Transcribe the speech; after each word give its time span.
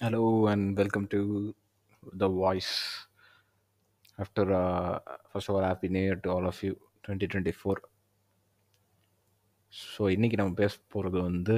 Hello 0.00 0.46
and 0.46 0.78
welcome 0.78 1.06
to 1.08 1.54
The 2.12 2.28
Voice. 2.30 2.70
After, 4.18 4.44
uh, 4.52 4.98
first 5.30 5.48
of 5.48 5.56
all, 5.56 5.62
Happy 5.62 5.88
New 5.88 6.00
Year 6.00 6.16
to 6.16 6.30
all 6.30 6.46
of 6.46 6.58
you, 6.62 6.74
2024. 7.04 7.76
So 9.72 10.02
இன்றைக்கி 10.14 10.36
நம்ம 10.38 10.54
பேச 10.54 10.72
போகிறது 10.92 11.18
வந்து 11.20 11.56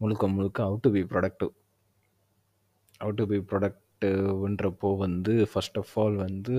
முழுக்க 0.00 0.28
முழுக்க 0.28 0.58
out 0.66 0.84
to 0.84 0.90
be 0.94 1.02
productive 1.10 1.50
out 3.00 3.18
to 3.20 3.24
be 3.32 3.38
ப்ரொடக்டிவ்ன்றப்போ 3.50 4.90
வந்து 5.02 5.34
first 5.50 5.80
of 5.82 5.92
all 6.02 6.16
வந்து 6.24 6.56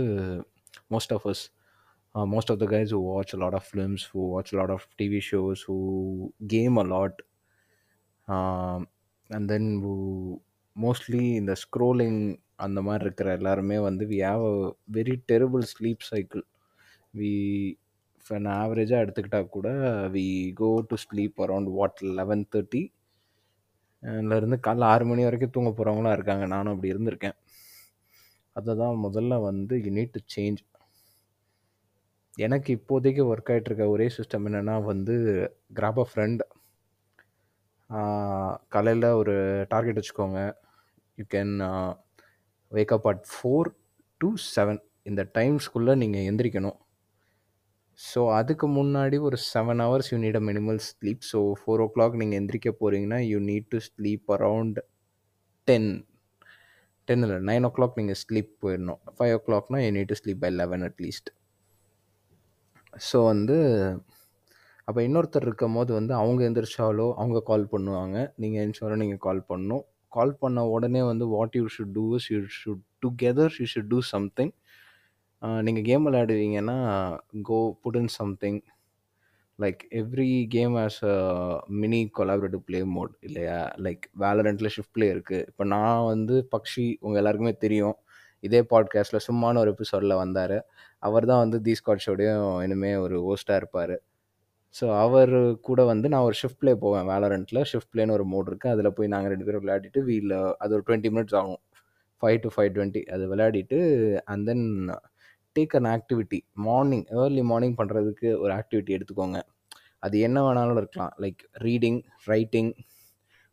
most 0.96 1.14
of 1.18 1.26
us 1.32 1.44
most 2.16 2.52
of 2.54 2.62
the 2.64 2.68
guys 2.76 2.94
who 2.98 3.02
watch 3.10 3.34
lot 3.44 3.58
of 3.60 3.70
films 3.72 4.06
who 4.12 4.28
watch 4.34 4.54
lot 4.60 4.74
of 4.76 4.88
TV 5.02 5.22
shows 5.30 5.64
who 5.70 5.78
game 6.56 6.78
a 6.84 6.86
lot 6.94 7.20
and 9.30 9.48
then 9.54 9.70
mostly 10.76 11.24
இந்த 11.40 11.54
scrolling 11.64 12.22
அந்த 12.58 12.80
மாதிரி 12.82 13.06
இருக்கிற 13.06 13.30
எல்லாருமே 13.34 13.78
வந்து 13.88 14.04
we 14.12 14.20
have 14.26 14.44
a 14.48 14.56
very 14.98 15.16
terrible 15.32 15.66
sleep 15.72 16.04
cycle 16.10 16.44
we 17.14 17.32
இப்போ 18.20 18.40
நான் 18.40 18.62
ஆவரேஜாக 18.64 19.04
எடுத்துக்கிட்டால் 19.04 19.50
கூட 19.50 19.68
we 20.16 20.26
go 20.58 20.70
to 20.90 20.98
sleep 21.04 21.42
around 21.46 21.70
what 21.78 22.02
eleven 22.20 22.44
thirty 22.54 22.82
இருந்து 24.38 24.58
காலைல 24.66 24.90
ஆறு 24.92 25.06
மணி 25.06 25.22
வரைக்கும் 25.28 25.54
தூங்க 25.56 25.70
போகிறவங்களாம் 25.72 26.16
இருக்காங்க. 26.18 26.46
நானும் 26.54 26.74
அப்படி 26.74 26.92
இருந்திருக்கேன். 26.94 27.38
அதை 28.56 28.74
தான் 28.76 28.98
முதல்ல 29.06 29.34
வந்து 29.44 29.76
யூ 29.84 29.92
நீட் 29.98 30.16
டு 30.16 30.22
சேஞ்ச் 30.36 30.62
எனக்கு 32.38 32.70
இப்போதைக்கு 32.78 33.24
ஒர்க் 33.32 33.50
ஆகிட்டு 33.54 33.70
இருக்க 33.70 33.86
ஒரே 33.90 34.08
சிஸ்டம் 34.18 34.46
என்னென்னா 34.50 34.76
வந்து 34.92 35.16
கிராப் 35.78 36.00
அ 36.00 36.08
ஃப்ரெண்ட் 36.12 36.42
காலையில் 38.74 39.08
ஒரு 39.22 39.36
டார்கெட் 39.74 40.00
வச்சுக்கோங்க. 40.00 40.40
You 41.18 41.26
can 41.36 41.54
wake 42.72 42.94
up 42.98 43.08
at 43.12 43.24
four 43.34 43.70
to 44.22 44.30
seven 44.54 44.82
இந்த 45.10 45.22
டைம்ஸ்குள்ளே 45.38 45.96
நீங்கள் 46.04 46.28
எந்திரிக்கணும். 46.32 46.78
ஸோ 48.00 48.20
அதுக்கு 48.40 48.66
முன்னாடி 48.78 49.18
ஒரு 49.28 49.38
seven 49.52 49.82
hours 49.86 50.10
you 50.12 50.18
need 50.26 50.38
a 50.42 50.44
minimal 50.50 50.80
sleep 50.90 51.24
so 51.32 51.40
four 51.62 51.82
o'clock 51.96 52.20
நீங்கள் 52.22 52.40
எந்திரிக்க 52.42 52.70
போகிறீங்கன்னா 52.82 53.20
you 53.32 53.40
need 53.50 53.68
to 53.74 53.80
sleep 53.88 54.30
around 54.36 54.80
ten 55.68 55.90
ten 57.08 57.24
இல்லை 57.26 57.40
நைன் 57.50 57.66
ஓ 57.68 57.72
கிளாக் 57.78 58.00
நீங்கள் 58.00 58.20
ஸ்லீப் 58.24 58.52
போயிடணும் 58.64 59.02
ஃபைவ் 59.18 59.34
ஓ 59.38 59.40
கிளாக்னா 59.48 59.80
you 59.86 59.90
need 59.98 60.12
to 60.12 60.18
sleep 60.22 60.42
by 60.46 60.52
eleven 60.62 60.86
at least 60.90 61.30
so 63.10 63.18
வந்து 63.32 63.58
அப்போ 64.90 65.00
இன்னொருத்தர் 65.08 65.46
இருக்கும் 65.48 65.76
போது 65.78 65.92
வந்து 66.00 66.14
அவங்க 66.22 66.42
எந்திரிச்சாலோ 66.50 67.08
அவங்க 67.22 67.40
கால் 67.50 67.66
பண்ணுவாங்க. 67.74 68.18
நீங்கள் 68.42 68.62
எந்திரிச்சாலோ 68.64 68.96
நீங்கள் 69.04 69.24
கால் 69.28 69.42
பண்ணணும். 69.50 69.84
கால் 70.16 70.34
பண்ண 70.42 70.60
உடனே 70.76 71.02
வந்து 71.12 71.26
what 71.36 71.58
you 71.60 71.66
should 71.76 71.94
do 71.98 72.06
is 72.18 72.28
you 72.34 72.40
should 72.60 72.84
together 73.06 73.54
you 73.62 73.66
should 73.74 73.92
do 73.94 74.00
something 74.14 74.54
நீங்கள் 75.66 75.86
game 75.90 76.06
விளையாடுவீங்கன்னா 76.08 76.78
go 77.50 77.60
put 77.84 78.00
in 78.02 78.12
something 78.20 78.60
like 79.60 79.82
every 80.02 80.32
game 80.56 80.76
as 80.86 81.00
a 81.12 81.16
mini 81.82 82.02
collaborative 82.18 82.64
play 82.68 82.80
mode 82.96 83.14
இல்லையா? 83.28 83.60
லைக் 83.86 84.04
வேலரண்ட்டில் 84.24 84.74
ஷிஃப்ட் 84.76 84.94
ப்ளே 84.98 85.08
இருக்குது 85.16 85.46
இப்போ 85.52 85.64
நான் 85.76 86.06
வந்து 86.12 86.36
பக்ஷி 86.56 86.86
உங்கள் 87.06 87.20
எல்லாருக்குமே 87.22 87.54
தெரியும். 87.66 87.98
இதே 88.44 88.62
பாட்காஸ்ட்டில் 88.74 89.26
சும்மான 89.28 89.60
ஒரு 89.64 89.72
எபிசோடில் 89.76 90.22
வந்தார். 90.24 90.58
அவர் 91.08 91.30
தான் 91.32 91.42
வந்து 91.46 91.58
தி 91.66 91.74
ஸ்காட்ஷோடையும் 91.82 92.46
இனிமேல் 92.66 93.02
ஒரு 93.06 93.18
ஹோஸ்ட்டாக 93.28 93.62
இருப்பார். 93.62 93.96
ஸோ 94.76 94.86
அவர் 95.04 95.34
கூட 95.68 95.80
வந்து 95.92 96.08
நான் 96.14 96.26
ஒரு 96.28 96.36
ஷிஃப்ட் 96.42 96.60
ப்ளே 96.62 96.74
போவேன் 96.84 97.08
வேலரண்ட்டில் 97.12 97.62
ஷிஃப்ட் 97.72 97.92
ப்ளேன்னு 97.94 98.16
ஒரு 98.18 98.26
மோட் 98.34 98.50
இருக்குது 98.52 98.74
அதில் 98.76 98.96
போய் 98.98 99.12
நாங்கள் 99.14 99.32
ரெண்டு 99.34 99.48
பேரும் 99.48 99.64
விளையாடிட்டு 99.64 100.02
வீல் 100.10 100.34
அது 100.64 100.72
ஒரு 100.78 100.84
டுவெண்ட்டி 100.88 101.12
மினிட்ஸ் 101.16 101.38
ஆகும். 101.42 101.62
ஃபைவ் 102.24 102.38
டு 102.44 102.50
ஃபைவ் 102.56 102.72
டுவெண்ட்டி 102.76 103.02
அது 103.16 103.24
விளையாடிட்டு 103.32 103.78
and 104.32 104.46
then 104.50 104.66
take 105.56 105.76
an 105.80 105.90
activity 105.96 106.40
morning 106.68 107.06
early 107.22 107.44
morning 107.52 107.78
பண்ணுறதுக்கு 107.80 108.30
ஒரு 108.44 108.52
ஆக்டிவிட்டி 108.60 108.92
எடுத்துக்கோங்க. 108.98 109.40
அது 110.06 110.16
என்ன 110.28 110.38
வேணாலும் 110.48 110.80
இருக்கலாம். 110.82 111.14
லைக் 111.24 111.42
ரீடிங் 111.66 112.00
ரைட்டிங் 112.32 112.72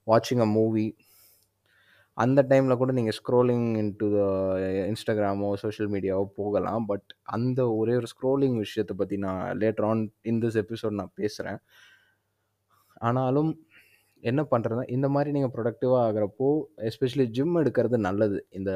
வாட்சிங் 0.06 0.42
அ 0.46 0.48
மூவி 0.58 0.86
அந்த 2.16 2.40
டைமில் 2.50 2.78
கூட 2.80 2.90
நீங்கள் 2.98 3.16
ஸ்க்ரோலிங் 3.18 3.66
இன்டு 3.80 4.06
த 4.14 4.20
இன்ஸ்டாகிராமோ 4.90 5.48
சோஷியல் 5.62 5.90
மீடியாவோ 5.94 6.24
போகலாம். 6.40 6.84
பட் 6.90 7.08
அந்த 7.36 7.60
ஒரே 7.80 7.94
ஒரு 8.00 8.08
ஸ்க்ரோலிங் 8.12 8.56
விஷயத்தை 8.64 8.94
பற்றி 9.00 9.16
நான் 9.26 9.42
later 9.62 9.86
on 9.90 10.02
in 10.30 10.40
this 10.44 10.58
episode 10.62 10.98
நான் 11.00 11.16
பேசுகிறேன் 11.20 11.60
ஆனாலும் 13.08 13.50
என்ன 14.22 14.42
பண்ணுறதுனா 14.52 14.84
இந்த 14.96 15.06
மாதிரி 15.14 15.30
நீங்கள் 15.36 15.54
ப்ரொடக்டிவாக 15.56 16.04
ஆகிறப்போ 16.08 16.48
எஸ்பெஷலி 16.90 17.26
ஜிம் 17.36 17.58
எடுக்கிறது 17.62 17.98
நல்லது. 18.08 18.38
இந்த 18.58 18.70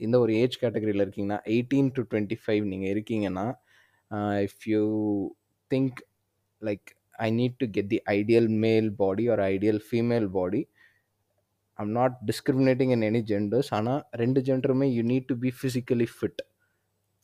இந்த 0.00 0.16
ஒரு 0.22 0.32
ஏஜ் 0.40 0.56
கேட்டகரியில் 0.62 1.04
இருக்கீங்கன்னா 1.04 1.38
எயிட்டீன் 1.54 1.90
டு 1.96 2.02
டுவெண்ட்டி 2.10 2.36
ஃபைவ் 2.42 2.64
நீங்கள் 2.72 2.92
இருக்கீங்கன்னா 2.94 3.46
if 4.48 4.64
you 4.72 4.82
think 5.70 6.00
like 6.62 6.88
I 7.26 7.28
need 7.38 7.56
to 7.62 7.68
get 7.76 7.90
the 7.94 8.00
ideal 8.18 8.48
male 8.64 8.88
body 9.02 9.24
ஒரு 9.34 9.42
ideal 9.54 9.80
female 9.86 10.28
body 10.38 10.60
I'm 11.78 11.92
not 11.98 12.14
discriminating 12.30 12.92
in 12.96 13.06
any 13.10 13.20
genders 13.30 13.70
ஆனால் 13.78 14.02
ரெண்டு 14.22 14.40
ஜெண்டருமே 14.48 14.86
you 14.96 15.02
need 15.12 15.28
to 15.32 15.36
be 15.44 15.50
physically 15.58 16.08
fit 16.16 16.42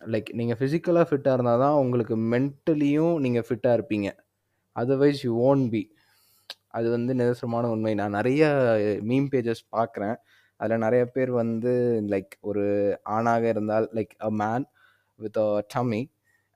like 0.03 0.29
நீங்கள் 0.39 0.59
ஃபிசிக்கலாக 0.61 1.07
ஃபிட்டாக 1.09 1.37
இருந்தால் 1.37 1.63
தான் 1.65 1.77
உங்களுக்கு 1.83 2.15
மென்டலியும் 2.35 3.17
நீங்கள் 3.25 3.47
ஃபிட்டாக 3.49 3.77
இருப்பீங்க. 3.79 4.09
அதர்வைஸ் 4.77 5.21
யூ 5.27 5.33
ஓன் 5.51 5.63
பி 5.75 5.83
அது 6.77 6.87
வந்து 6.97 7.13
நிதர்சனமான 7.21 7.71
உண்மை. 7.75 7.93
நான் 8.01 8.17
நிறைய 8.19 8.43
மீம் 9.11 9.29
பேஜஸ் 9.35 9.63
பார்க்குறேன். 9.77 10.17
அதில் 10.61 10.83
நிறைய 10.87 11.03
பேர் 11.15 11.31
வந்து 11.43 11.73
லைக் 12.13 12.33
ஒரு 12.51 12.65
ஆணாக 13.17 13.45
இருந்தால் 13.55 13.87
like 13.99 14.13
a 14.29 14.31
man 14.43 14.67
with 15.19 15.39
a 15.45 15.49
tummy 15.75 16.03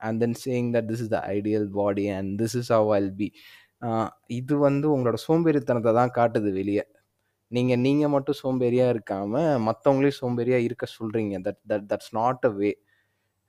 and 0.01 0.21
then 0.25 0.37
saying 0.45 0.69
that 0.77 0.89
this 0.91 1.03
is 1.05 1.13
the 1.17 1.21
ideal 1.37 1.67
body 1.79 2.07
and 2.19 2.31
this 2.43 2.57
is 2.61 2.71
how 2.77 2.91
I'll 2.99 3.11
be 3.21 3.29
இது 4.39 4.55
வந்து 4.67 4.87
உங்களோட 4.95 5.19
சோம்பேறித்தனத்தை 5.29 5.93
தான் 6.01 6.15
காட்டுது 6.19 6.51
வெளியே. 6.61 6.85
நீங்கள் 7.51 7.81
நீங்கள் 7.87 8.13
மட்டும் 8.15 8.39
சோம்பேறியாக 8.43 8.93
இருக்காமல் 8.95 9.61
மற்றவங்களையும் 9.67 10.21
சோம்பேறியாக 10.23 10.67
இருக்க 10.69 10.87
சொல்கிறீங்க 10.99 11.35
that 11.47 11.61
that 11.71 11.87
that's 11.93 12.13
not 12.19 12.47
a 12.49 12.53
way 12.59 12.71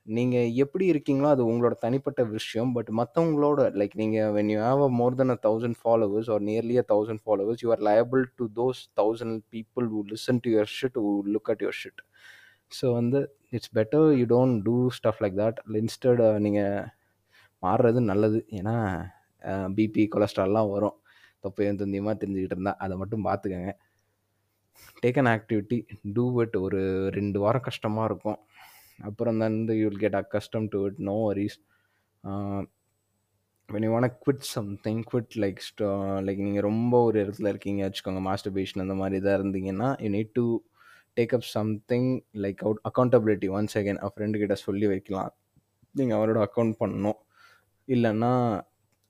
நீங்கள் 0.07 0.51
எப்படி 0.63 0.85
இருக்கீங்களோ 0.91 1.29
அது 1.35 1.43
உங்களோட 1.51 1.75
தனிப்பட்ட 1.85 2.21
விஷயம். 2.35 2.69
பட் 2.75 2.89
மற்றவங்களோட 2.99 3.61
லைக் 3.79 3.95
நீங்கள் 4.01 4.29
when 4.37 4.51
you 4.53 4.59
have 4.67 4.81
a 4.87 4.89
more 4.99 5.17
than 5.21 5.33
a 5.35 5.37
thousand 5.47 5.77
followers 5.81 6.29
or 6.35 6.43
nearly 6.49 6.77
a 6.83 6.85
thousand 6.93 7.21
followers 7.25 7.63
you 7.63 7.71
are 7.75 7.83
liable 7.89 8.23
to 8.39 8.45
those 8.59 8.81
thousand 9.01 9.37
people 9.55 9.87
who 9.95 10.01
listen 10.13 10.41
to 10.45 10.51
your 10.55 10.71
shit 10.77 10.99
who 11.05 11.11
look 11.35 11.51
at 11.53 11.63
your 11.65 11.79
shit 11.81 12.01
so 12.71 12.85
வந்து 12.99 13.19
it's 13.57 13.73
better 13.79 14.07
you 14.19 14.27
don't 14.35 14.57
do 14.69 14.77
stuff 14.99 15.21
like 15.25 15.37
that 15.43 15.59
instead 15.81 16.23
நீங்கள் 16.45 16.79
மாறுறது 17.63 17.99
நல்லது. 18.11 18.39
ஏன்னா 18.57 18.75
BP 19.77 20.03
கொலஸ்ட்ரால்லாம் 20.13 20.71
வரும். 20.75 20.95
தொப்பையும் 21.43 21.79
துந்தியமாக 21.81 22.15
தெரிஞ்சுக்கிட்டு 22.21 22.55
இருந்தால் 22.55 22.79
அதை 22.83 22.95
மட்டும் 23.01 23.25
பார்த்துக்கங்க. 23.27 23.71
Take 25.03 25.19
an 25.21 25.31
activity 25.35 25.77
do 26.15 26.25
it 26.43 26.55
ஒரு 26.65 26.81
ரெண்டு 27.17 27.38
வாரம் 27.43 27.65
கஷ்டமாக 27.67 28.09
இருக்கும். 28.09 28.39
அப்புறம் 29.09 29.39
தான் 29.41 29.55
வந்து 29.57 29.73
you 29.79 29.85
will 29.89 30.03
get 30.03 30.17
accustomed 30.21 30.67
to 30.73 30.79
it 30.89 31.01
no 31.09 31.15
worries 31.27 31.57
when 33.69 33.85
you 33.85 33.91
want 33.93 34.17
quit 34.23 34.45
something 34.55 35.01
quit 35.11 35.35
like 35.43 35.59
like 36.27 36.41
நீங்கள் 36.47 36.65
ரொம்ப 36.69 36.93
ஒரு 37.07 37.17
இடத்துல 37.23 37.51
இருக்கீங்க 37.53 37.81
வச்சுக்கோங்க 37.88 38.21
மாஸ்டர் 38.29 38.55
பேஷன் 38.57 38.83
அந்த 38.85 38.95
மாதிரி 39.01 39.19
இதாக 39.21 39.39
இருந்தீங்கன்னா 39.39 39.89
you 40.03 40.09
need 40.15 40.33
to 40.39 40.45
take 41.17 41.35
up 41.38 41.47
something 41.57 42.09
like 42.45 42.61
out 42.65 42.81
accountability 42.89 43.49
once 43.57 43.75
second 43.77 43.99
அவன் 44.01 44.15
ஃப்ரெண்டு 44.15 44.41
கிட்ட 44.41 44.55
சொல்லி 44.65 44.88
வைக்கலாம். 44.94 45.31
நீங்கள் 45.99 46.17
அவரோட 46.17 46.39
அக்கௌண்ட் 46.47 46.75
பண்ணணும். 46.81 47.19
இல்லைன்னா 47.88 48.31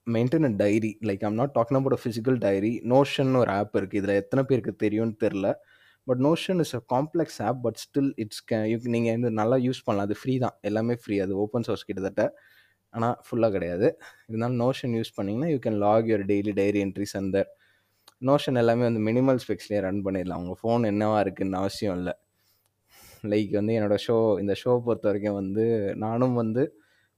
maintain 0.08 0.46
a 0.48 0.52
diary 0.60 0.90
like 1.08 1.24
I'm 1.28 1.38
not 1.40 1.54
talking 1.56 1.78
about 1.80 1.96
a 1.96 2.00
physical 2.02 2.38
diary 2.44 2.72
Notion 2.92 3.32
ஒரு 3.40 3.50
ஆப் 3.56 3.74
இருக்குது 3.78 4.00
இதில் 4.02 4.18
எத்தனை 4.22 4.42
பேருக்கு 4.50 4.72
தெரியும்னு 4.84 5.16
தெரில 5.24 5.48
but 6.06 6.20
Notion 6.26 6.60
is 6.64 6.74
a 6.78 6.82
complex 6.94 7.40
app 7.48 7.58
but 7.64 7.78
still 7.82 8.12
it's 8.24 8.42
okay 8.50 8.58
you 8.70 8.78
நீங்கள் 8.94 9.14
வந்து 9.16 9.30
நல்லா 9.40 9.56
யூஸ் 9.66 9.80
பண்ணலாம். 9.86 10.06
அது 10.08 10.16
ஃப்ரீ 10.20 10.34
தான். 10.44 10.56
எல்லாமே 10.62 10.94
ஃப்ரீ 11.02 11.16
அது 11.24 11.34
ஓப்பன் 11.44 11.66
சோர்ஸ் 11.68 11.86
கிட்டத்தட்ட. 11.88 12.24
ஆனால் 12.94 13.16
ஃபுல்லாக 13.26 13.52
கிடையாது. 13.56 13.88
இருந்தாலும் 14.28 14.60
நோஷன் 14.64 14.94
யூஸ் 14.98 15.12
பண்ணிங்கன்னா 15.18 15.50
you 15.52 15.58
can 15.66 15.80
log 15.84 16.06
your 16.10 16.26
daily 16.32 16.54
diary 16.60 16.80
entries 16.86 17.16
அந்த 17.20 17.38
நோஷன் 18.22 18.58
எல்லாமே 18.62 18.84
வந்து 18.88 19.02
மினிமல் 19.08 19.40
ஸ்பெக்ஸ்லேயே 19.44 19.82
ரன் 19.86 20.02
பண்ணிடலாம். 20.06 20.42
உங்கள் 20.44 20.60
ஃபோன் 20.62 20.84
என்னவா 20.92 21.18
இருக்குன்னு 21.24 21.60
அவசியம் 21.62 21.96
இல்லை. 22.00 22.14
லைக் 23.24 23.52
வந்து 23.58 23.72
என்னோடய 23.78 24.00
ஷோ 24.06 24.16
இந்த 24.42 24.54
ஷோ 24.62 24.72
பொறுத்த 24.86 25.06
வரைக்கும் 25.10 25.38
வந்து 25.40 25.64
நானும் 26.04 26.36
வந்து 26.42 26.62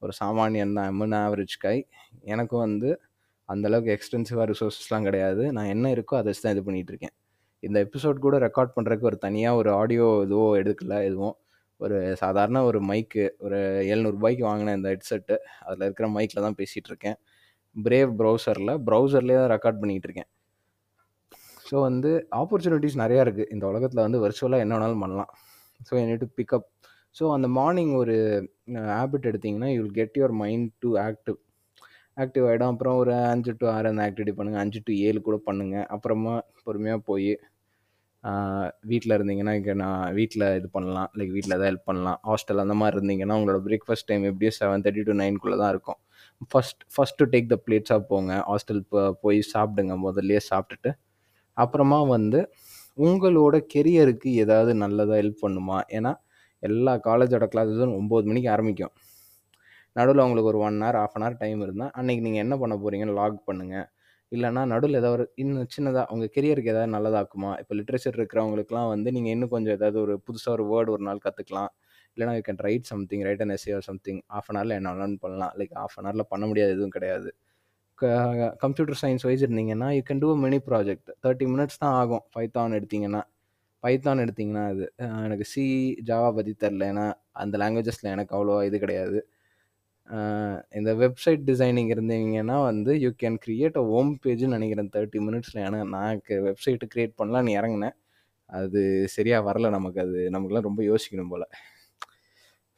ஒரு 0.03 0.13
சாமானியன் 0.21 0.77
தான். 0.79 0.89
எம்என் 0.93 1.17
ஆவரேஜ் 1.25 1.57
கை 1.65 1.77
எனக்கும் 2.35 2.65
வந்து 2.67 2.91
அந்தளவுக்கு 3.49 3.95
எக்ஸ்டென்சிவாக 3.97 4.47
ரிசோர்ஸஸ்லாம் 4.53 5.07
கிடையாது. 5.09 5.45
நான் 5.57 5.71
என்ன 5.75 5.87
இருக்கோ 5.97 6.17
அதை 6.21 6.33
தான் 6.45 6.55
இது 6.57 6.63
பண்ணிகிட்ருக்கேன் 6.69 7.15
இந்த 7.67 7.79
எபிசோட் 7.87 8.25
கூட 8.27 8.37
ரெக்கார்ட் 8.47 8.75
பண்ணுறதுக்கு 8.77 9.09
ஒரு 9.11 9.19
தனியாக 9.27 9.61
ஒரு 9.61 9.71
ஆடியோ 9.81 10.07
எதுவோ 10.27 10.47
எடுக்கல 10.61 10.95
எதுவும் 11.09 11.37
ஒரு 11.85 11.97
சாதாரண 12.23 12.59
ஒரு 12.69 12.79
மைக்கு 12.91 13.25
ஒரு 13.45 13.59
எழுநூறுபாய்க்கு 13.93 14.45
வாங்கின 14.49 14.75
இந்த 14.79 14.89
ஹெட்செட்டு 14.95 15.37
அதில் 15.67 15.85
இருக்கிற 15.87 16.09
மைக்கில் 16.17 16.45
தான் 16.47 16.57
பேசிகிட்டு 16.61 16.91
இருக்கேன். 16.93 17.17
பிரேவ் 17.77 18.13
ப்ரௌசரில் 18.21 18.73
ப்ரௌசர்லேயே 18.89 19.39
தான் 19.43 19.53
ரெக்கார்ட் 19.55 19.81
பண்ணிகிட்டு 19.83 20.09
இருக்கேன். 20.09 20.31
ஸோ 21.69 21.77
வந்து 21.89 22.11
ஆப்பர்ச்சுனிட்டிஸ் 22.41 22.97
நிறையா 23.03 23.23
இருக்குது 23.27 23.51
இந்த 23.55 23.65
உலகத்தில் 23.73 24.05
வந்து 24.07 24.21
வர்ச்சுவலாக 24.25 24.65
என்ன 24.65 24.75
வேணாலும் 24.77 25.03
பண்ணலாம். 25.05 25.31
So 25.89 25.93
I 26.01 26.03
need 26.11 26.23
to 26.25 26.29
pick up 26.39 26.67
so 27.17 27.25
அந்த 27.37 27.49
மார்னிங் 27.59 27.93
ஒரு 28.03 28.17
ஹேபிட் 28.97 29.29
எடுத்தீங்கன்னா 29.31 29.71
you 29.73 29.79
will 29.83 29.97
get 30.01 30.19
your 30.21 30.35
mind 30.43 30.69
to 30.85 30.91
active 31.07 31.39
active 32.17 32.45
ஆகிடும் 32.49 32.73
அப்புறம் 32.73 32.97
ஒரு 33.03 33.13
அஞ்சு 33.33 33.53
டு 33.61 33.67
ஆறு 33.75 33.91
அந்த 33.93 34.03
ஆக்டிவிட்டி 34.09 34.33
பண்ணுங்கள் 34.39 34.63
அஞ்சு 34.65 34.81
டு 34.89 34.93
ஏழு 35.09 35.21
கூட 35.29 35.37
பண்ணுங்கள் 35.49 35.87
அப்புறமா 35.97 36.35
பொறுமையாக 36.67 37.01
போய் 37.11 37.31
வீட்டில் 38.91 39.15
இருந்தீங்கன்னா 39.17 39.53
இங்கே 39.59 39.75
நான் 39.83 40.01
வீட்டில் 40.19 40.45
இது 40.59 40.69
பண்ணலாம். 40.75 41.11
லைக் 41.19 41.31
வீட்டில் 41.37 41.55
எதாவது 41.57 41.69
ஹெல்ப் 41.71 41.87
பண்ணலாம். 41.91 42.19
ஹாஸ்டல் 42.29 42.63
அந்த 42.65 42.75
மாதிரி 42.81 42.97
இருந்தீங்கன்னா 42.99 43.37
உங்களோட 43.39 43.61
பிரேக்ஃபாஸ்ட் 43.69 44.09
டைம் 44.11 44.25
எப்படியும் 44.31 44.57
செவன் 44.59 44.83
தேர்ட்டி 44.87 45.05
டு 45.09 45.15
நைன்குள்ளே 45.23 45.57
தான் 45.63 45.73
இருக்கும். 45.75 45.99
ஃபஸ்ட் 46.51 46.83
ஃபஸ்ட்டு 46.95 47.29
டேக் 47.35 47.49
த 47.53 47.57
பிளேட்ஸாக 47.67 48.03
போங்க. 48.11 48.33
ஹாஸ்டல் 48.51 48.83
போய் 49.25 49.41
சாப்பிடுங்க. 49.55 49.95
முதல்லையே 50.07 50.43
சாப்பிட்டுட்டு 50.51 50.93
அப்புறமா 51.57 52.01
வந்து 52.15 52.41
உங்களோட 52.99 53.57
கெரியருக்கு 53.75 54.31
ஏதாவது 54.45 54.73
நல்லதாக 54.83 55.19
ஹெல்ப் 55.23 55.43
பண்ணுமா? 55.47 55.79
ஏன்னா 55.97 56.13
எல்லா 56.69 56.93
காலேஜோட 57.09 57.47
கிளாஸஸும் 57.55 57.95
ஒம்பது 58.01 58.29
மணிக்கு 58.31 58.51
ஆரம்பிக்கும். 58.55 58.95
நடுவில் 59.97 60.25
உங்களுக்கு 60.27 60.51
ஒரு 60.53 60.61
one 60.67 60.77
hour 60.83 60.99
half 61.03 61.15
an 61.17 61.25
hour 61.25 61.41
time 61.43 61.61
இருந்தால் 61.67 61.93
அன்றைக்கி 61.99 62.23
நீங்கள் 62.27 62.43
என்ன 62.45 62.55
பண்ண 62.63 62.75
போகிறீங்கன்னு 62.83 63.17
லாக் 63.21 63.39
பண்ணுங்கள் 63.49 63.87
இல்லைனா 64.33 64.63
நடுவில் 64.73 64.99
ஏதாவது 65.01 65.17
ஒரு 65.17 65.25
இன்னும் 65.43 65.71
சின்னதாக 65.75 66.13
உங்கள் 66.15 66.31
கெரியருக்கு 66.35 66.73
ஏதாவது 66.73 66.91
நல்லதாக்குமா? 66.97 67.51
இப்போ 67.63 67.75
லிட்ரேச்சர் 67.79 68.17
இருக்கிறவங்களுக்குலாம் 68.19 68.91
வந்து 68.95 69.09
நீங்கள் 69.17 69.35
இன்னும் 69.37 69.53
கொஞ்சம் 69.55 69.77
ஏதாவது 69.79 69.99
ஒரு 70.05 70.15
புதுசாக 70.27 70.53
ஒரு 70.57 70.65
வேர்டு 70.73 70.93
ஒரு 70.97 71.05
நாள் 71.09 71.23
கற்றுக்கலாம் 71.25 71.71
இல்லைனா 72.15 72.35
you 72.37 72.43
can 72.49 72.63
write 72.67 72.87
something 72.93 73.25
write 73.29 73.43
and 73.45 73.55
essay 73.57 73.73
or 73.79 73.87
something 73.89 74.21
of 74.39 74.49
an 74.51 74.59
ஹவரில் 74.59 74.77
என்ன 74.79 74.93
லேர்ன் 75.01 75.17
பண்ணலாம். 75.25 75.53
லைக் 75.61 75.75
ஆஃப் 75.85 75.97
அன் 75.99 76.07
ஹவரில் 76.09 76.31
பண்ண 76.33 76.45
முடியாது 76.51 76.73
எதுவும் 76.77 76.95
கிடையாது. 76.97 77.31
கம்ப்யூட்டர் 78.65 78.99
சயின்ஸ் 79.03 79.25
வைஸ் 79.29 79.45
இருந்தீங்கன்னா 79.47 79.89
you 79.97 80.03
can 80.11 80.23
do 80.25 80.31
mini 80.45 80.59
project 80.69 81.11
thirty 81.25 81.47
minutes 81.55 81.81
தான் 81.83 81.97
ஆகும். 82.03 82.25
பைத்தான் 82.37 82.77
எடுத்தீங்கன்னா. 82.79 83.23
பைத்தான் 83.85 84.23
எடுத்திங்கன்னா 84.25 84.65
அது 84.73 84.85
எனக்கு 85.27 85.47
சி 85.53 85.65
ஜாவா 86.11 86.29
பற்றி 86.37 86.53
தெரில 86.65 86.89
ஏன்னா 86.93 87.07
அந்த 87.43 87.55
லாங்குவேஜஸில் 87.63 88.13
எனக்கு 88.15 88.35
அவ்வளோவா 88.37 88.63
இது 88.71 88.79
கிடையாது. 88.85 89.19
இந்த 90.79 90.91
வெப்சைட் 91.03 91.43
டிசைனிங் 91.51 91.91
இருந்தீங்கன்னா 91.95 92.57
வந்து 92.69 92.93
you 93.05 93.11
can 93.23 93.39
create 93.45 93.79
a 93.83 93.85
home 93.93 94.13
பேஜ்னு 94.25 94.57
நினைக்கிறேன். 94.57 94.91
தேர்ட்டி 94.97 95.21
மினிட்ஸில் 95.27 95.63
ஏன்னா 95.67 95.81
நான் 95.95 96.21
வெப்சைட்டு 96.49 96.91
க்ரியேட் 96.95 97.19
பண்ணலான்னு 97.21 97.57
இறங்கினேன் 97.61 97.97
அது 98.51 98.81
சரியாக 99.17 99.47
வரல 99.49 99.71
நமக்கு. 99.77 100.01
அது 100.07 100.21
நமக்குலாம் 100.37 100.69
ரொம்ப 100.71 100.83
யோசிக்கணும் 100.91 101.33
போல். 101.35 101.47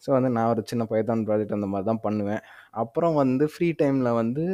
ஸோ 0.03 0.09
வந்து 0.17 0.31
நான் 0.37 0.51
ஒரு 0.53 0.63
சின்ன 0.71 0.85
பைத்தான் 0.91 1.25
ப்ராஜெக்ட் 1.29 1.57
அந்த 1.57 1.69
மாதிரி 1.73 1.89
தான் 1.91 2.05
பண்ணுவேன். 2.07 2.43
அப்புறம் 2.83 3.17
வந்து 3.23 3.45
ஃப்ரீ 3.55 3.69
டைமில் 3.83 4.19
வந்து 4.21 4.45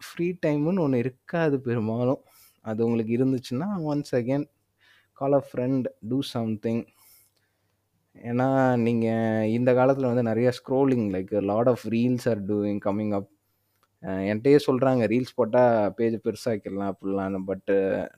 ஃப்ரீ 0.00 0.26
டைமுன்னு 0.44 0.84
ஒன்று 0.84 1.02
இருக்காது 1.04 1.56
பெரும்பாலும். 1.66 2.20
அது 2.64 2.80
உங்களுக்கு 2.86 3.12
இருந்துச்சுன்னா 3.18 3.68
once 3.90 4.14
again 4.18 4.46
call 5.18 5.36
a 5.40 5.42
friend 5.48 5.86
do 6.10 6.18
something 6.34 6.82
ஏன்னா 8.16 8.46
நீங்கள் 8.86 9.50
இந்த 9.58 9.70
காலத்தில் 9.78 10.10
வந்து 10.10 10.24
நிறைய 10.30 10.48
scrolling 10.58 11.06
like 11.14 11.32
lot 11.50 11.70
of 11.72 11.84
reels 11.94 12.26
are 12.32 12.40
doing 12.50 12.80
coming 12.86 13.14
up 13.18 13.28
என்கிட்டயே 14.30 14.58
சொல்கிறாங்க 14.66 15.02
ரீல்ஸ் 15.12 15.36
போட்டால் 15.38 15.90
பேஜ் 15.96 16.16
பெருசாக்கிடலாம் 16.26 16.92
அப்படிலாம். 16.92 17.44
பட்டு 17.50 17.74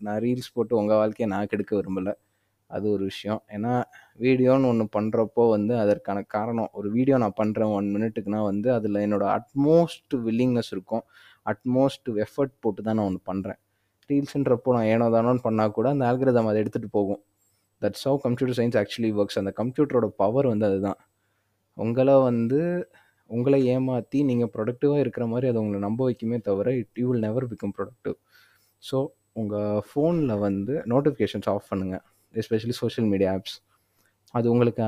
நான் 0.07 0.21
ரீல்ஸ் 0.27 0.53
போட்டு 0.57 0.75
உங்கள் 0.81 1.01
வாழ்க்கையை 1.01 1.29
நான் 1.35 1.51
கெடுக்க 1.53 1.73
விரும்பலை. 1.81 2.13
அது 2.71 2.87
ஒரு 2.95 3.05
விஷயம். 3.11 3.41
ஏன்னா 3.57 3.73
வீடியோன்னு 4.25 4.69
ஒன்று 4.73 4.85
பண்ணுறப்போ 4.97 5.45
வந்து 5.57 5.75
அதற்கான 5.85 6.19
காரணம் 6.37 6.71
ஒரு 6.79 6.89
வீடியோ 6.97 7.17
நான் 7.25 7.39
பண்ணுறேன் 7.41 7.73
ஒன் 7.79 7.89
மினிட்டுக்குனா 7.97 8.41
வந்து 8.51 8.69
அதில் 8.79 9.03
என்னோடய 9.07 9.35
அட்மோஸ்ட் 9.39 10.15
வில்லிங்னஸ் 10.27 10.73
இருக்கும். 10.77 11.05
அட்மோஸ்ட் 11.47 12.09
எஃபர்ட் 12.27 12.55
போட்டு 12.65 12.81
தான் 12.89 12.97
நான் 12.99 13.09
ஒன்று 13.11 13.23
பண்ணுறேன் 13.31 13.61
ரீல்ஸுன்றப்போ 14.11 14.71
நான் 14.77 14.89
ஏனோ 14.95 15.07
தானோன்னு 15.15 15.43
பண்ணால் 15.47 15.75
கூட 15.77 15.87
அந்த 15.95 16.05
ஆல்கிரதம் 16.11 16.49
அதை 16.51 16.59
எடுத்துகிட்டு 16.63 16.91
போகும். 16.99 17.21
That's 17.83 18.05
how 18.09 18.19
computer 18.27 18.59
science 18.59 18.79
actually 18.83 19.11
works 19.21 19.39
அந்த 19.43 19.53
கம்ப்யூட்டரோட 19.61 20.09
பவர் 20.23 20.49
வந்து 20.53 20.67
அதுதான். 20.71 20.99
உங்களை 21.77 22.17
வந்து 22.29 22.61
உங்களை 23.31 23.59
ஏமாற்றி 23.75 24.19
நீங்கள் 24.31 24.51
ப்ரொடக்டிவாக 24.55 25.03
இருக்கிற 25.05 25.25
மாதிரி 25.33 25.47
அதை 25.51 25.59
உங்களை 25.63 25.79
நம்ப 25.87 26.01
வைக்குமே 26.09 26.39
தவிர 26.49 26.69
it 26.81 26.99
you 27.03 27.07
will 27.11 27.25
never 27.27 27.47
become 27.53 27.75
productive 27.77 28.17
so 28.83 28.99
உங்கள் 29.33 29.81
ஃபோனில் 29.89 30.35
வந்து 30.47 30.75
நோட்டிஃபிகேஷன்ஸ் 30.93 31.49
ஆஃப் 31.53 31.69
பண்ணுங்கள் 31.71 32.03
எஸ்பெஷலி 32.35 32.75
சோஷியல் 32.81 33.09
மீடியா 33.13 33.31
ஆப்ஸ் 33.33 33.57
அது 34.35 34.47
உங்களுக்கு 34.53 34.85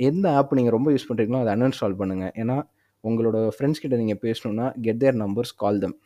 எந்த 0.00 0.26
ஆப் 0.38 0.52
நீங்கள் 0.54 0.74
ரொம்ப 0.76 0.88
யூஸ் 0.94 1.08
பண்ணுறீங்களோ 1.08 1.40
அதை 1.42 1.52
அன்இன்ஸ்டால் 1.54 1.96
பண்ணுங்கள் 2.00 2.32
ஏன்னா 2.42 2.56
உங்களோட 3.04 3.38
ஃப்ரெண்ட்ஸ் 3.54 3.82
கிட்ட 3.82 3.96
நீங்கள் 3.96 4.20
பேசணுன்னா 4.26 4.66
get 4.84 5.00
their 5.04 5.18
numbers 5.24 5.52
call 5.54 5.80
them 5.82 5.96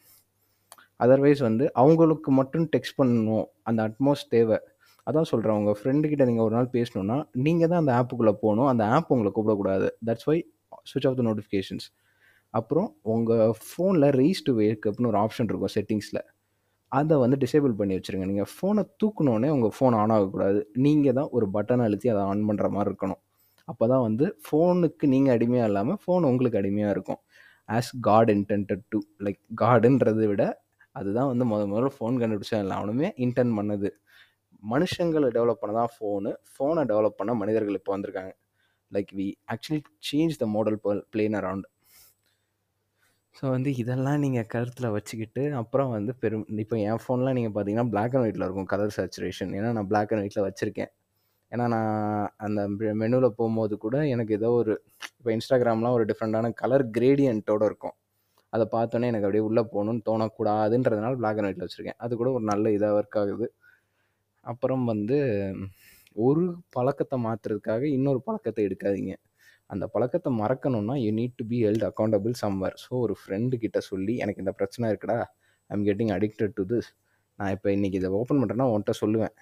otherwise 1.05 1.43
வந்து 1.49 1.65
அவங்களுக்கு 1.83 2.31
மட்டும் 2.41 2.67
டெக்ஸ்ட் 2.75 2.99
பண்ணணும். 3.01 3.47
அந்த 3.69 3.81
அட்மோஸ்ட் 3.89 4.31
தேவை. 4.37 4.59
அதான் 5.07 5.29
சொல்கிறேன் 5.31 5.57
உங்கள் 5.61 5.77
ஃப்ரெண்டுக்கிட்ட 5.79 6.25
நீங்கள் 6.29 6.47
ஒரு 6.49 6.55
நாள் 6.57 6.69
பேசணுன்னா 6.77 7.17
நீங்கள் 7.47 7.71
தான் 7.73 7.81
அந்த 7.83 7.93
ஆப்புக்குள்ளே 8.01 8.35
போகணும். 8.45 8.69
அந்த 8.73 8.83
ஆப் 8.97 9.11
உங்களை 9.15 9.31
கூப்பிடக்கூடாது. 9.37 9.89
That's 10.09 10.29
why 10.31 10.39
switch 10.91 11.09
off 11.09 11.17
the 11.21 11.25
notifications 11.29 11.87
அப்புறம் 12.55 12.89
உங்கள் 13.15 13.53
ஃபோனில் 13.67 14.09
ரீஸ் 14.21 14.45
டு 14.47 14.53
வேக்கப்னு 14.63 15.11
ஒரு 15.11 15.19
ஆப்ஷன் 15.25 15.49
இருக்கும் 15.51 15.75
செட்டிங்ஸில் 15.77 16.23
அதை 16.93 17.15
வந்து 17.23 17.37
டிசேபிள் 17.43 17.75
பண்ணி 17.81 17.95
வச்சுருங்க. 17.97 18.27
நீங்கள் 18.31 18.49
ஃபோனை 18.55 18.83
தூக்கினோடனே 19.03 19.51
உங்கள் 19.57 19.73
ஃபோன் 19.77 19.95
ஆன் 20.01 20.13
ஆகக்கூடாது. 20.17 20.59
நீங்கள் 20.87 21.15
தான் 21.19 21.31
ஒரு 21.37 21.47
பட்டன் 21.55 21.85
அழுத்தி 21.85 22.09
அதை 22.15 22.23
ஆன் 22.31 22.43
பண்ணுற 22.49 22.69
மாதிரி 22.75 22.89
இருக்கணும். 22.91 23.21
அப்போ 23.71 23.85
தான் 23.93 24.03
வந்து 24.09 24.27
ஃபோனுக்கு 24.47 25.07
நீங்கள் 25.15 25.35
அடிமையாக 25.37 25.71
இல்லாமல் 25.71 25.99
ஃபோன் 26.03 26.27
உங்களுக்கு 26.31 26.61
அடிமையாக 26.63 26.95
இருக்கும். 26.97 27.21
As 27.69 27.91
god 28.09 28.31
intended 28.37 28.85
to 28.93 28.99
like 29.27 29.41
காடுன்றதை 29.63 30.27
விட 30.33 30.45
அதுதான் 30.97 31.31
வந்து 31.33 31.45
முத 31.53 31.63
முதல்ல 31.73 31.91
ஃபோன் 31.97 32.21
கண்டுபிடிச்சா 32.23 32.59
இல்லை 32.65 32.77
அவனுமே 32.81 33.09
இன்டென்ட் 33.27 33.57
பண்ணது. 33.59 33.89
மனுஷங்களை 34.73 35.29
டெவலப் 35.37 35.61
பண்ண 35.63 35.73
தான் 35.81 35.93
ஃபோனு 35.97 36.33
ஃபோனை 36.53 36.83
டெவலப் 36.93 37.19
பண்ண 37.21 37.33
மனிதர்கள் 37.43 37.79
இப்போ 37.81 37.93
வந்திருக்காங்க. 37.97 38.33
Like 38.91 39.13
we 39.21 39.27
actually 39.55 39.81
change 40.09 40.35
the 40.43 40.47
model 40.57 40.79
plane 41.15 41.39
around 41.41 41.69
so 43.37 43.45
வந்து 43.55 43.71
இதெல்லாம் 43.83 44.19
நீங்கள் 44.25 44.49
கருத்தில் 44.55 44.95
வச்சுக்கிட்டு 44.97 45.43
அப்புறம் 45.61 45.91
வந்து 45.97 46.13
பெரும் 46.23 46.45
இப்போ 46.65 46.77
என் 46.89 47.01
ஃபோன்லாம் 47.05 47.37
நீங்கள் 47.39 47.55
பார்த்தீங்கன்னா 47.55 47.91
பிளாக் 47.93 48.15
அண்ட் 48.17 48.25
ஒயிட்டில் 48.27 48.45
இருக்கும் 48.47 48.69
கலர் 48.73 48.93
சேச்சுரேஷன் 48.97 49.53
ஏன்னா 49.59 49.71
நான் 49.77 49.89
பிளாக் 49.93 50.13
அண்ட் 50.13 50.23
ஒயிட்டில் 50.25 50.47
வச்சுருக்கேன். 50.49 50.91
ஏன்னா 51.53 51.65
நான் 51.75 51.91
அந்த 52.47 52.61
மெனுவில் 53.03 53.37
போகும்போது 53.39 53.75
கூட 53.85 53.97
எனக்கு 54.15 54.33
ஏதோ 54.39 54.51
ஒரு 54.61 54.75
இப்போ 55.19 55.31
இன்ஸ்டாகிராம்லாம் 55.37 55.97
ஒரு 55.99 56.05
டிஃப்ரெண்ட்டான 56.11 56.51
கலர் 56.63 56.85
கிரேடியண்ட்டோடு 56.97 57.67
இருக்கும். 57.71 57.95
அதை 58.53 58.65
பார்த்தோன்னே 58.77 59.09
எனக்கு 59.11 59.27
அப்படியே 59.29 59.45
உள்ளே 59.49 59.63
போகணுன்னு 59.75 60.03
தோணக்கூடாதுன்றதுனால 60.09 61.19
பிளாக் 61.21 61.39
அண்ட் 61.41 61.49
ஒயிட்டில் 61.49 61.67
வச்சுருக்கேன். 61.67 61.99
அது 62.05 62.13
கூட 62.21 62.31
ஒரு 62.39 62.45
நல்ல 62.53 62.65
இதாக 62.77 62.97
ஒர்க் 62.99 63.19
ஆகுது. 63.23 63.47
அப்புறம் 64.47 64.85
வந்து 64.93 65.19
ஒரு 66.27 66.45
பழக்கத்தை 66.77 67.17
மாற்றுறதுக்காக 67.27 67.83
இன்னொரு 67.97 68.21
பழக்கத்தை 68.27 68.63
எடுக்காதீங்க. 68.69 69.13
அந்த 69.71 69.85
பழக்கத்தை 69.95 70.31
மறக்கணும்னா 70.41 70.95
you 71.05 71.11
need 71.19 71.37
to 71.41 71.45
be 71.53 71.59
held 71.67 71.87
accountable 71.91 72.35
somewhere 72.43 72.77
so 72.85 72.93
ஒரு 73.05 73.15
ஃப்ரெண்டு 73.21 73.55
கிட்ட 73.63 73.79
சொல்லி 73.91 74.15
எனக்கு 74.25 74.43
இந்த 74.45 74.53
பிரச்சனை 74.59 74.91
இருக்குடா 74.93 75.19
I'm 75.71 75.85
getting 75.89 76.13
addicted 76.17 76.55
to 76.59 76.65
this 76.73 76.91
நான் 77.39 77.53
இப்போ 77.57 77.69
இன்றைக்கி 77.77 77.99
இதை 78.01 78.11
ஓப்பன் 78.19 78.41
பண்ணுறேன்னா 78.41 78.67
உன்கிட்ட 78.73 78.95
சொல்லுவேன். 79.03 79.35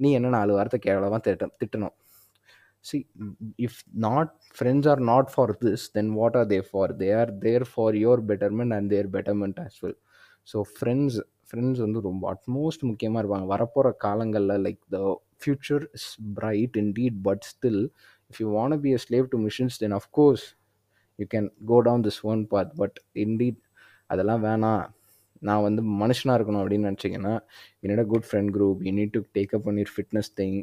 நீ 0.00 0.08
என்ன 0.18 0.28
நாலு 0.36 0.52
வாரத்தை 0.56 0.78
கேவலமாக 0.86 1.20
திட்ட 1.26 1.46
திட்டணும். 1.62 1.96
See 2.88 2.98
if 3.66 3.78
not 4.06 4.32
friends 4.56 4.88
are 4.92 5.02
not 5.12 5.30
for 5.34 5.52
this 5.64 5.84
then 5.96 6.10
what 6.18 6.36
are 6.40 6.48
they 6.52 6.58
for 6.70 6.92
they 7.02 7.08
are 7.20 7.32
there 7.46 7.66
for 7.72 7.96
your 8.04 8.22
betterment 8.30 8.74
and 8.78 8.90
their 8.94 9.08
betterment 9.16 9.60
as 9.64 9.78
well 9.84 9.98
so 10.52 10.60
friends 10.74 11.18
friends 11.50 11.80
வந்து 11.84 12.00
ரொம்ப 12.00 12.24
அட்மோஸ்ட் 12.34 12.82
முக்கியமாக 12.90 13.20
இருப்பாங்க. 13.22 13.46
வரப்போகிற 13.54 13.90
காலங்களில் 14.06 14.62
like 14.66 14.80
the 14.96 14.98
future 15.42 15.84
is 15.98 16.08
bright 16.38 16.76
indeed 16.92 17.18
but 17.28 17.44
still 17.52 17.82
if 18.30 18.40
you 18.42 18.48
want 18.58 18.80
be 18.86 18.92
a 18.92 19.00
slave 19.06 19.26
to 19.34 19.38
machines 19.46 19.78
then 19.84 19.96
of course 20.00 20.44
you 21.18 21.26
can 21.34 21.48
go 21.64 21.78
down 21.80 22.04
this 22.08 22.20
one 22.32 22.42
path 22.46 22.72
but 22.76 22.98
indeed 23.24 23.60
அதெல்லாம் 24.10 24.42
வேணாம். 24.44 24.84
நான் 25.42 25.62
வந்து 25.62 25.82
மனுஷனாக 26.02 26.36
இருக்கணும் 26.38 26.62
அப்படின்னு 26.62 26.88
நினச்சிங்கன்னா 26.90 27.34
என்னோட 27.82 28.02
good 28.06 28.26
friend 28.28 28.50
group 28.56 28.80
you 28.86 28.92
need 28.92 29.14
to 29.16 29.20
take 29.36 29.52
up 29.56 29.66
பண்ணிர் 29.68 29.90
fitness 29.96 30.30
thing 30.40 30.56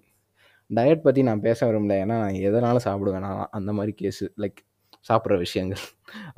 diet 0.69 1.05
பற்றி 1.05 1.22
நான் 1.29 1.45
பேச 1.48 1.60
விரும்பல. 1.67 1.95
ஏன்னா 2.03 2.15
நான் 2.24 2.41
எதனாலும் 2.48 2.86
சாப்பிடுவேன் 2.88 3.25
நான் 3.27 3.41
அந்த 3.57 3.72
மாதிரி 3.77 3.93
கேஸு 4.01 4.25
லைக் 4.43 4.60
சாப்பிட்ற 5.10 5.36
விஷயங்கள். 5.45 5.84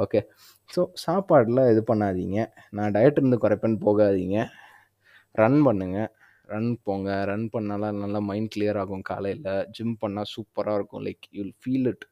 ஓகே 0.03 0.21
ஸோ 0.75 0.81
சாப்பாடில் 1.05 1.61
இது 1.73 1.81
பண்ணாதீங்க. 1.91 2.39
நான் 2.77 2.93
டயட் 2.95 3.19
இருந்து 3.19 3.37
குறைப்பேன்னு 3.43 3.79
போகாதீங்க. 3.87 4.37
ரன் 5.41 5.59
பண்ணுங்கள் 5.67 6.09
ரன் 6.53 6.69
போங்க. 6.87 7.09
ரன் 7.29 7.47
பண்ணாலாம் 7.53 8.01
நல்லா 8.03 8.19
மைண்ட் 8.29 8.51
கிளியர் 8.53 8.79
ஆகும் 8.81 9.07
காலையில். 9.09 9.47
ஜிம் 9.77 9.97
பண்ணால் 10.03 10.29
சூப்பராக 10.33 10.77
இருக்கும். 10.79 11.03
லைக் 11.07 11.25
யூல் 11.37 11.53
ஃபீல் 11.61 11.89
இட் 11.91 12.05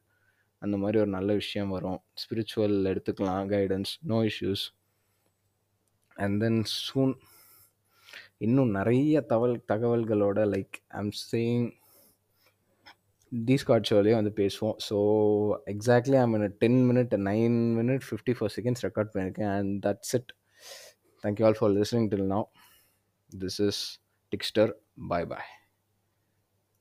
அந்த 0.62 0.76
மாதிரி 0.82 0.96
ஒரு 1.02 1.10
நல்ல 1.18 1.30
விஷயம் 1.42 1.72
வரும். 1.76 2.00
ஸ்பிரிச்சுவல் 2.22 2.76
எடுத்துக்கலாம். 2.90 3.46
Guidance 3.54 3.92
no 4.12 4.18
issues 4.30 4.64
and 6.16 6.36
then 6.42 6.60
soon 6.86 7.14
இன்னும் 8.46 8.70
நிறைய 8.78 9.20
தகவல் 9.30 9.56
தகவல்களோட 9.72 10.40
லைக் 10.54 10.76
ஐம் 11.00 11.12
சேயிங் 11.30 11.66
டிஸ்கார்ட் 13.32 13.88
ஷோலேயே 13.90 14.14
வந்து 14.14 14.32
பேசுவோம். 14.36 14.76
So 14.88 14.96
exactly 15.66 16.18
I'm 16.20 16.56
ten 16.58 16.80
minute 16.90 17.14
nine 17.30 17.56
minute 17.76 18.04
fifty 18.10 18.34
four 18.38 18.54
seconds 18.56 18.84
record 18.86 19.12
பண்ணியிருக்கேன். 19.14 19.52
And 19.58 19.86
that's 19.86 20.14
it 20.14 20.32
thank you 21.24 21.44
all 21.44 21.58
for 21.58 21.70
listening 21.70 22.08
till 22.08 22.28
now 22.34 22.46
this 23.38 23.60
is 23.60 24.00
Dexter 24.32 24.72
bye 25.08 25.26
bye 25.26 25.48